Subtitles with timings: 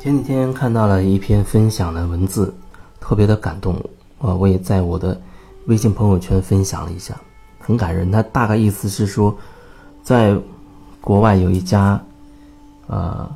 [0.00, 2.54] 前几天看到了一篇分享的文字，
[3.00, 3.74] 特别的感动
[4.20, 4.32] 啊！
[4.32, 5.20] 我也在我的
[5.66, 7.16] 微信朋友圈分享了一下，
[7.58, 8.08] 很感人。
[8.12, 9.36] 他大概意思是说，
[10.04, 10.38] 在
[11.00, 12.00] 国外有一家
[12.86, 13.28] 呃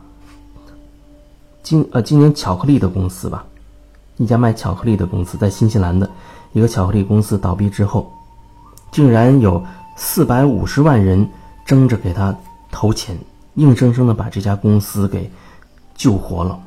[1.65, 3.45] 今呃今年巧克力的公司吧，
[4.19, 6.09] 一家卖巧克力的公司，在新西兰的
[6.53, 8.09] 一个巧克力公司倒闭之后，
[8.93, 9.61] 竟然有
[9.97, 11.29] 四百五十万人
[11.67, 12.33] 争着给他
[12.71, 13.19] 投钱，
[13.55, 15.29] 硬生生的把这家公司给。
[16.03, 16.61] 救活了。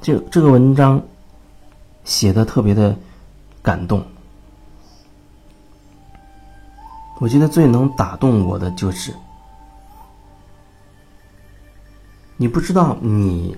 [0.00, 1.02] 这这个文章
[2.04, 2.96] 写的特别的
[3.60, 4.00] 感动。
[7.18, 9.12] 我觉得最能打动我的就是，
[12.36, 13.56] 你不知道你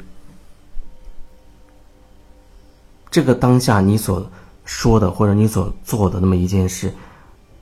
[3.11, 4.27] 这个当下你所
[4.65, 6.91] 说的或者你所做的那么一件事，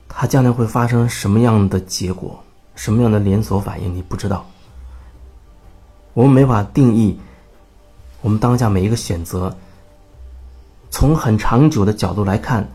[0.07, 2.41] 它将来会发生什么样的结果，
[2.75, 4.45] 什么样的连锁反应，你不知道。
[6.13, 7.17] 我们没法定义
[8.21, 9.57] 我们当下每一个选择，
[10.89, 12.69] 从很长久的角度来看，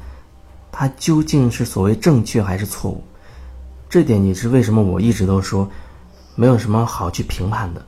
[0.73, 3.03] 它究竟是所谓正确还是错误？
[3.89, 5.71] 这点也是为什么我一直都说，
[6.35, 7.87] 没有什么好去评判的，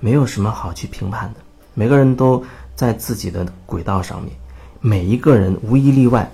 [0.00, 1.40] 没有什么好去评判的。
[1.74, 2.42] 每个人都
[2.74, 4.32] 在自己的轨道上面，
[4.80, 6.30] 每一个人无一例外，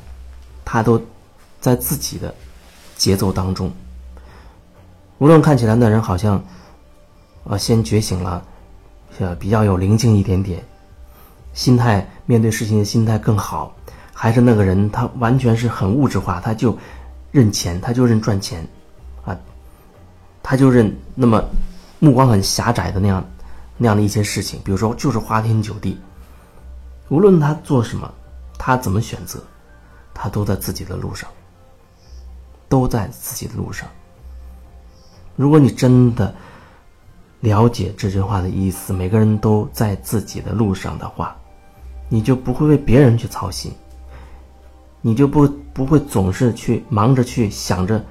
[0.65, 1.03] 他都
[1.59, 2.33] 在自己的
[2.97, 3.73] 节奏当中。
[5.19, 6.45] 无论看起来那人好像
[7.49, 8.45] 啊先觉醒了。
[9.19, 10.63] 呃，比较有灵性一点点，
[11.53, 13.75] 心态面对事情的心态更好，
[14.13, 16.79] 还是那个人他完全是很物质化，他就
[17.33, 18.65] 认钱，他就认赚钱，
[19.25, 19.37] 啊，
[20.41, 21.45] 他就认那么
[21.99, 23.25] 目光很狭窄的那样
[23.77, 25.99] 那样的一些事情，比如说就是花天酒地，
[27.09, 28.09] 无论他做什么，
[28.57, 29.43] 他怎么选择，
[30.15, 31.28] 他都在自己的路上，
[32.69, 33.89] 都在自己的路上。
[35.34, 36.33] 如果你真的。
[37.41, 41.37] 了解这句话的意思，每个人都在自己的路上的话，
[42.09, 43.72] 你就不会为别人去操心，
[45.00, 48.04] 你就不不会总是去忙着去想着，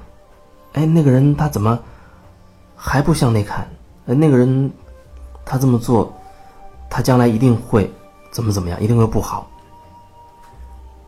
[0.74, 1.78] 哎，那个人他怎么
[2.76, 3.68] 还不向内看？
[4.06, 4.72] 哎，那个人
[5.44, 6.14] 他这么做，
[6.90, 7.92] 他将来一定会
[8.32, 9.50] 怎么怎么样，一定会不好。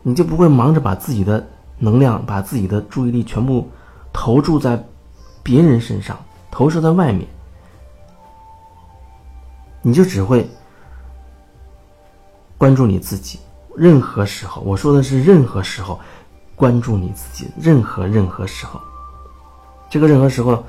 [0.02, 1.46] 你就不会忙着把自己的
[1.78, 3.66] 能量、把自己的注意力全部
[4.12, 4.82] 投注在
[5.42, 6.18] 别人身上，
[6.50, 7.26] 投射在外面。
[9.82, 10.48] 你就只会
[12.58, 13.38] 关注你自己。
[13.76, 15.98] 任何时候，我说的是任何时候，
[16.56, 17.48] 关注你自己。
[17.58, 18.80] 任何任何时候，
[19.88, 20.62] 这个任何时候，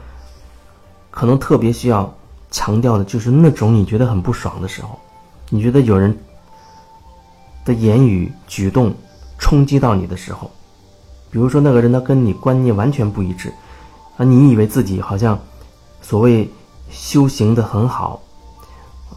[1.09, 2.13] 可能特别需要
[2.51, 4.97] 强调的就是那种你觉得很不爽的时候，
[5.49, 6.16] 你觉得有人
[7.66, 8.93] 的言语举动
[9.38, 10.49] 冲击到你的时候，
[11.31, 13.51] 比如说那个人他跟你观念完全不一致，
[14.16, 15.38] 啊，你以为自己好像
[16.01, 16.49] 所谓
[16.89, 18.22] 修行的很好。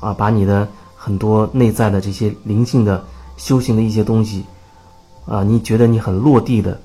[0.05, 3.03] 啊，把你的很多内在的这些灵性的
[3.39, 4.45] 修行的一些东西，
[5.25, 6.79] 啊，你觉得你很落地的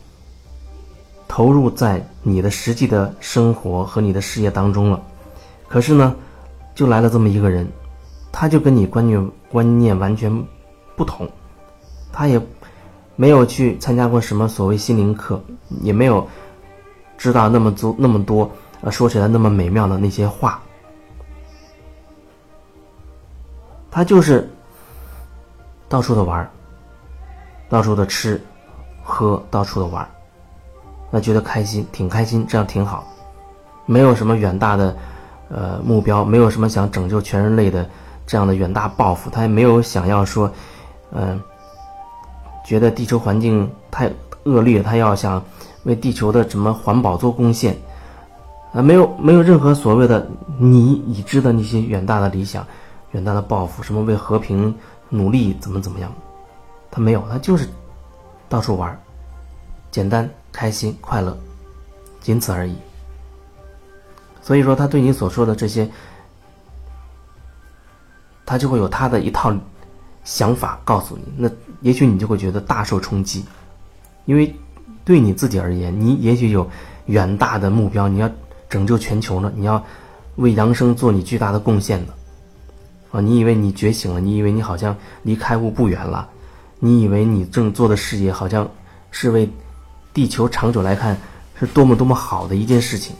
[1.27, 5.01] 投入在你的实际的生活和你的事业当中了，
[5.67, 6.15] 可是呢，
[6.73, 7.67] 就来了这么一个人，
[8.31, 10.31] 他就跟你观念观念完全
[10.95, 11.27] 不同，
[12.13, 12.41] 他也
[13.17, 15.43] 没有去参加过什么所谓心灵课，
[15.81, 16.25] 也没有
[17.17, 18.49] 知道那么多那么多，
[18.79, 20.63] 呃，说起来那么美妙的那些话。
[23.91, 24.49] 他就是
[25.87, 26.47] 到处的玩
[27.67, 28.41] 到处的吃
[29.03, 30.07] 喝，到处的玩
[31.11, 33.03] 那觉得开心，挺开心，这样挺好。
[33.85, 34.95] 没有什么远大的
[35.49, 37.87] 呃目标，没有什么想拯救全人类的
[38.27, 40.51] 这样的远大抱负，他也没有想要说，
[41.11, 41.41] 嗯，
[42.63, 44.11] 觉得地球环境太
[44.43, 45.43] 恶劣，他要想
[45.85, 47.75] 为地球的什么环保做贡献，
[48.73, 50.27] 啊，没有没有任何所谓的
[50.59, 52.63] 你已知的那些远大的理想。
[53.11, 54.73] 远大的抱负，什么为和平
[55.09, 56.13] 努力，怎么怎么样？
[56.91, 57.67] 他没有，他就是
[58.47, 58.99] 到处玩，
[59.91, 61.37] 简单、开心、快乐，
[62.19, 62.75] 仅此而已。
[64.41, 65.89] 所以说，他对你所说的这些，
[68.45, 69.53] 他就会有他的一套
[70.23, 71.23] 想法告诉你。
[71.37, 71.49] 那
[71.81, 73.45] 也许你就会觉得大受冲击，
[74.25, 74.55] 因为
[75.05, 76.67] 对你自己而言，你也许有
[77.05, 78.29] 远大的目标，你要
[78.69, 79.83] 拯救全球呢，你要
[80.37, 82.13] 为扬生做你巨大的贡献呢。
[83.11, 84.19] 啊，你以为你觉醒了？
[84.19, 86.29] 你以为你好像离开悟不远了？
[86.79, 88.69] 你以为你正做的事业好像
[89.11, 89.49] 是为
[90.13, 91.17] 地球长久来看
[91.55, 93.15] 是多么多么好的一件事情？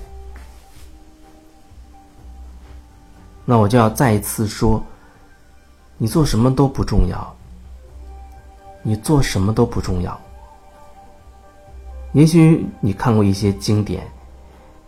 [3.46, 4.82] 那我就要再一次说，
[5.98, 7.36] 你做什么都不重要，
[8.84, 10.20] 你做什么都不重要。
[12.14, 14.08] 也许你看过一些经典，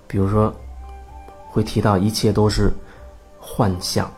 [0.08, 0.54] 比如说
[1.50, 2.72] 会提到一切都是
[3.40, 4.10] 幻象。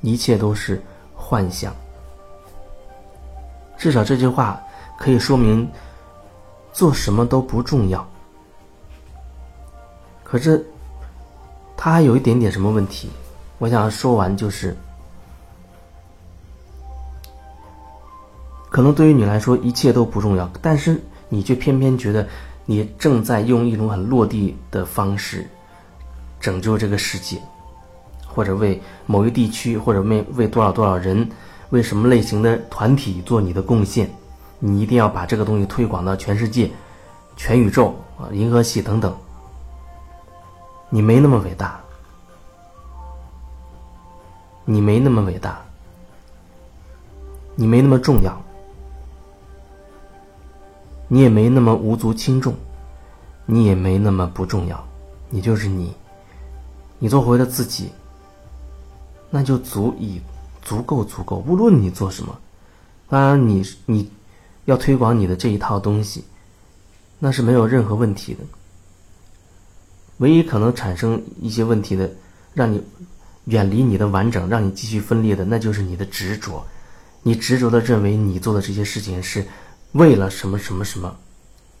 [0.00, 0.82] 一切都是
[1.14, 1.74] 幻象。
[3.76, 4.60] 至少这句话
[4.98, 5.68] 可以说明，
[6.72, 8.06] 做什么都不重要。
[10.22, 10.64] 可是，
[11.76, 13.10] 他还有一点点什么问题？
[13.58, 14.76] 我想说完就是，
[18.70, 22.26] 可能对于你来说一切都不重要，但是你却偏偏觉得
[22.64, 25.48] 你正在用一种很落地的方式
[26.38, 27.40] 拯救这个世界，
[28.32, 31.28] 或者为某一地区，或者为为多少多少人。
[31.70, 34.10] 为什么类型的团体做你的贡献？
[34.58, 36.70] 你一定要把这个东西推广到全世界、
[37.36, 39.16] 全宇宙啊、银河系等等。
[40.88, 41.80] 你没那么伟大，
[44.64, 45.60] 你没那么伟大，
[47.54, 48.36] 你没那么重要，
[51.06, 52.52] 你也没那么无足轻重，
[53.46, 54.84] 你也没那么不重要，
[55.28, 55.94] 你就是你，
[56.98, 57.92] 你做回了自己，
[59.30, 60.20] 那就足以。
[60.62, 62.38] 足够足够，无论你做什么，
[63.08, 64.10] 当然你你
[64.66, 66.22] 要推广你的这一套东西，
[67.18, 68.40] 那是没有任何问题的。
[70.18, 72.08] 唯一可能产生一些问题的，
[72.52, 72.84] 让你
[73.46, 76.62] 远离你的完整，让你继续分裂的，那就是你的执着。
[77.22, 79.44] 你执着的认为你做的这些事情是
[79.92, 81.16] 为了什么什么什么，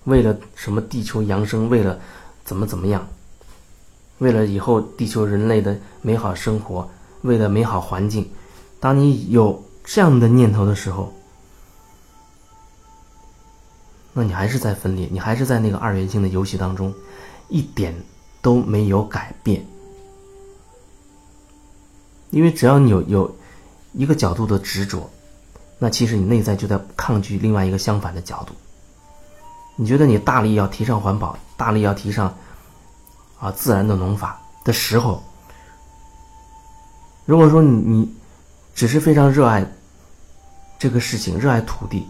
[0.04, 2.00] 为了什么地球扬升，为了
[2.44, 3.06] 怎么怎么样，
[4.18, 6.88] 为了以后地球人类的美好生活，
[7.22, 8.30] 为了美好环境。
[8.78, 11.12] 当你有这样的念头的时候，
[14.12, 16.92] 那你还是在分裂，你还是在那个二元性的游戏当中，
[17.48, 17.94] 一点
[18.42, 19.64] 都没有改变。
[22.30, 23.36] 因为只要你有有
[23.92, 25.10] 一个角度的执着，
[25.78, 28.54] 那其实你内在就在抗拒另外一个相反的角度。
[29.76, 32.34] 你觉得你大力要提倡环保，大力要提倡
[33.38, 35.22] 啊自然的农法的时候，
[37.30, 38.14] 如果说你你。
[38.72, 39.66] 只是非常热爱
[40.78, 42.06] 这个事情，热爱土地，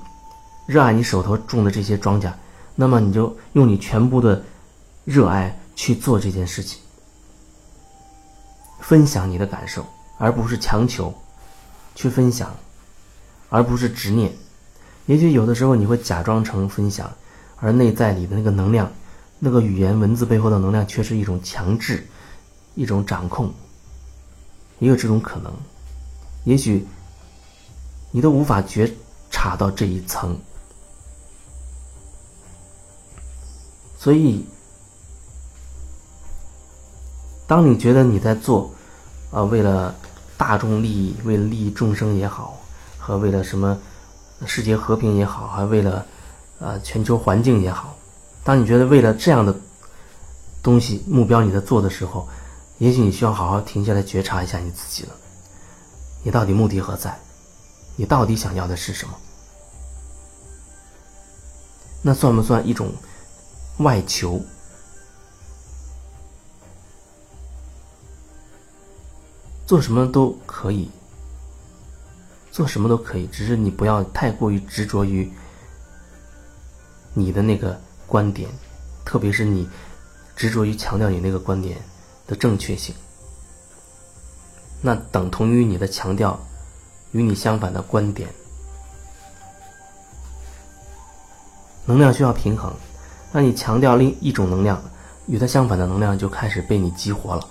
[0.67, 2.33] 热爱你手头种的这些庄稼，
[2.77, 4.41] 那么你就用你全部的
[5.05, 6.79] 热爱去做这件事情，
[8.81, 9.85] 分享你的感受，
[10.17, 11.13] 而不是强求
[11.97, 12.55] 去分享，
[13.49, 14.31] 而不是执念。
[15.07, 17.11] 也许有的时候你会假装成分享，
[17.57, 18.89] 而内在里的那个能量，
[19.41, 22.07] 那个语言文字背后的能量，却是一种强制，
[22.77, 23.53] 一种掌控，
[24.81, 25.53] 也有这种可能。
[26.43, 26.85] 也许
[28.11, 28.93] 你都无法觉
[29.31, 30.37] 察到这一层，
[33.97, 34.45] 所以，
[37.47, 38.69] 当你觉得你在做，
[39.31, 39.95] 啊，为了
[40.37, 42.59] 大众利益，为了利益众生也好，
[42.99, 43.79] 和为了什么
[44.47, 46.05] 世界和平也好，还为了
[46.59, 47.95] 呃全球环境也好，
[48.43, 49.55] 当你觉得为了这样的
[50.63, 52.27] 东西目标你在做的时候，
[52.81, 55.15] 也许你需要好好停下来觉察一下你自己了。
[56.25, 57.19] 你到底目的何在？
[57.97, 59.15] 你到底想要的是什么？
[62.03, 62.91] 那算不算一种
[63.81, 64.41] 外求？
[69.67, 70.91] 做什么都可以，
[72.51, 75.31] 做什么都可以，只是你不要太过于执着于
[77.13, 78.49] 你的那个观点，
[79.05, 79.69] 特别是你
[80.35, 81.79] 执着于强调你那个观点
[82.31, 82.95] 的正确性。
[84.81, 86.39] 那等同于你的强调
[87.11, 88.29] 与你相反的观点，
[91.85, 92.73] 能量需要平衡。
[93.33, 94.81] 那你强调另一种能量，
[95.27, 97.47] 与它相反的能量就开始被你激活了。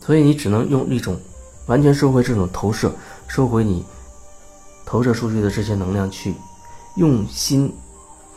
[0.00, 1.18] 所以你只能用一种
[1.66, 2.92] 完全收回这种投射，
[3.26, 3.84] 收回你
[4.84, 6.34] 投射出去的这些能量，去
[6.96, 7.72] 用心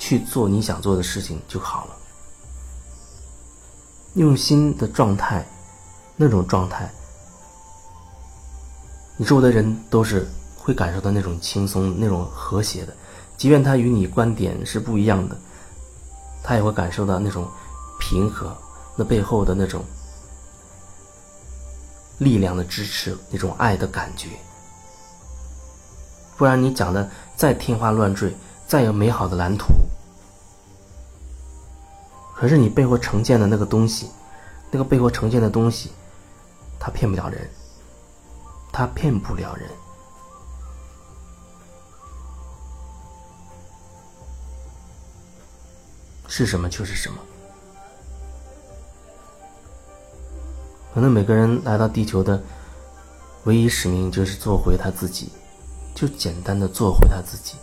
[0.04, 1.96] 去做你想做的事情就好了。
[4.16, 5.48] 用心的状态，
[6.18, 6.92] 那种状态，
[9.16, 12.94] 你周围的人都是会感受到那种轻松、那种和谐的，
[13.38, 15.38] 即便他与你观点是不一样的，
[16.44, 17.48] 他也会感受到那种
[17.98, 18.54] 平和，
[18.98, 19.86] 那背后的那种
[22.18, 24.28] 力量的支持，那种爱的感觉。
[26.36, 28.36] 不然你讲的再天花乱坠，
[28.68, 29.68] 再有美好的蓝图。
[32.36, 34.10] 可是你背后呈现的那个东西，
[34.70, 35.92] 那个背后呈现的东西，
[36.80, 37.50] 它骗不了人，
[38.72, 39.70] 它骗不了人。
[46.28, 47.18] 是什么就是什么。
[50.94, 52.42] 可能每个人来到地球的
[53.46, 55.32] 唯一使命就是做回他自己，
[55.96, 57.56] 就简单的做回他自己，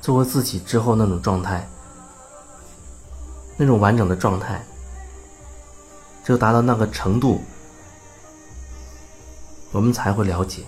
[0.00, 1.68] 做回自己之后那种状态。
[3.56, 4.60] 那种完整的状态，
[6.24, 7.40] 只有达到那个程度，
[9.70, 10.64] 我们才会了解。